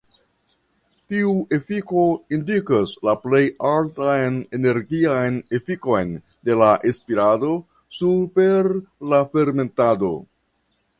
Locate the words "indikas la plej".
2.37-3.43